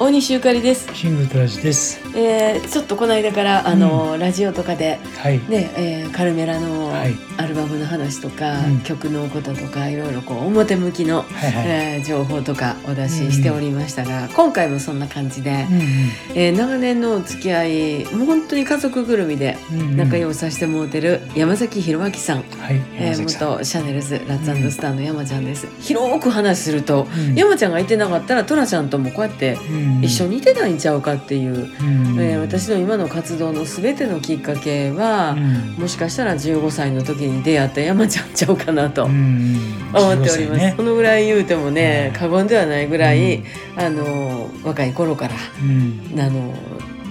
[0.00, 0.88] 大西ゆかりです。
[0.94, 1.98] シングルトラジです。
[2.16, 5.38] えー、ちょっとこの間からあの、ラジオとかではい。
[5.48, 11.64] ね、えーカルメラのはいアルバムの話とか、うん曲のこととかいろいろこう表向きの、はいはい。
[11.66, 19.96] えー情報とかお出ししておりましたが、今回もそんな感じで、うんえー長年のお付き合いもう本当に家族ぐるみでうんうん。
[19.96, 22.80] 仲良くさせてもらってる山崎弘明さん、はい。
[22.94, 23.18] えー。
[23.20, 25.66] 元シャネルズラッツスターの山ちゃんです。
[25.80, 32.20] 広く話すると、うん山ちゃんがいてなかったらトラちゃんともこうやってうん一緒にいてないんちゃうかっていう、うん。
[32.20, 35.82] えー私の今の活動の全てのきっかけは、うん。
[35.82, 39.56] もしかしたら15歳の時に出会った山ちゃんちゃうかなとうん
[39.92, 40.74] 思っております、15歳ね。
[40.76, 42.18] このぐらい言うてもね、うん。
[42.18, 43.44] 過言ではないぐらい、うん。
[43.76, 46.20] あの若い頃からうん。
[46.20, 46.54] あの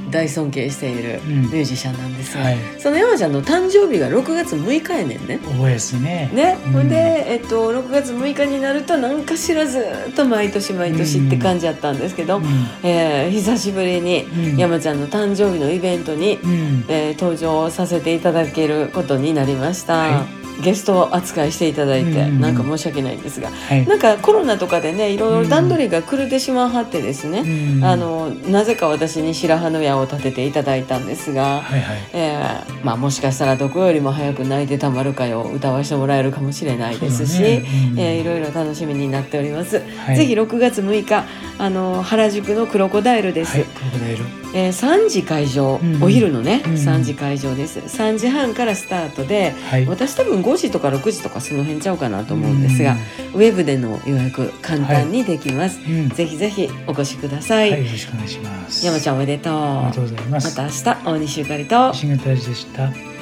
[0.09, 2.57] 大尊敬しているうんミュージシャンなんですが、はい。
[2.79, 5.39] その山ちゃんの誕生日が6月6日やねんね。
[5.39, 6.29] 覚えですね。
[6.33, 9.79] ね、うんほんで、えっと、6月6日になると何かしらず
[10.09, 12.43] っと毎年毎年って感じやったんですけど、うん。
[12.83, 16.85] えー久しぶりにうん山ちゃんの誕生日のイベントに、うん。
[16.87, 20.27] えー登場させていただけることになりました、は
[20.61, 23.85] ゲスト扱いしていただいて、うんなんか申し訳ないんですがはい。
[23.87, 27.95] なんかコロナとかでねいろいろ段取りが狂ってしまうはってですね、うんあ。
[27.95, 31.97] のなぜか私に白羽の矢を立てていただいたんですが、はいはい。
[32.13, 41.25] えーまあ、もしかしたらどこよりも早く泣いてたまるかよ歌わせてもらえるかもしれないですし、ねうんえーいろいろ楽しみになっております、はいぜひ6月6日
[41.59, 43.65] あの原宿のクロコダイルです、はい。
[43.65, 44.46] クロコダイル。
[44.53, 49.85] えー3時会場、うんお昼のね、うん3時会場です3時半からスタートではい。
[49.85, 52.95] 私多分5時とか6時とかその辺ちゃうかなと思うんですが、
[53.33, 55.99] ウェブでの予約簡単にできます、うん。
[55.99, 56.09] うん。
[56.09, 57.85] ぜひぜひお越しください、はい。
[57.85, 58.85] よろしくお願いします。
[58.85, 60.41] 山ちゃんおめでとうありがとうございま。
[60.41, 63.16] た明日大西ゆかりとシングルトラジでした。